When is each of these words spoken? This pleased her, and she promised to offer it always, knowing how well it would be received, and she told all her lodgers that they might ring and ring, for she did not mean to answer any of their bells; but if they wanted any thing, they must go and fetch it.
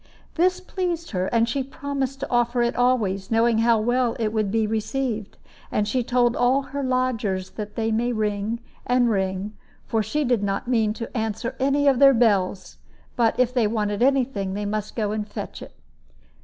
This 0.33 0.59
pleased 0.59 1.11
her, 1.11 1.27
and 1.27 1.47
she 1.47 1.61
promised 1.61 2.21
to 2.21 2.31
offer 2.31 2.63
it 2.63 2.75
always, 2.75 3.29
knowing 3.29 3.59
how 3.59 3.79
well 3.79 4.15
it 4.19 4.33
would 4.33 4.49
be 4.49 4.65
received, 4.65 5.37
and 5.71 5.87
she 5.87 6.03
told 6.03 6.35
all 6.35 6.63
her 6.63 6.81
lodgers 6.81 7.51
that 7.51 7.75
they 7.75 7.91
might 7.91 8.15
ring 8.15 8.61
and 8.87 9.11
ring, 9.11 9.55
for 9.85 10.01
she 10.01 10.23
did 10.25 10.41
not 10.41 10.67
mean 10.67 10.93
to 10.95 11.15
answer 11.15 11.55
any 11.59 11.87
of 11.87 11.99
their 11.99 12.15
bells; 12.15 12.79
but 13.15 13.39
if 13.39 13.53
they 13.53 13.67
wanted 13.67 14.01
any 14.01 14.23
thing, 14.23 14.55
they 14.55 14.65
must 14.65 14.95
go 14.95 15.11
and 15.11 15.27
fetch 15.27 15.61
it. 15.61 15.75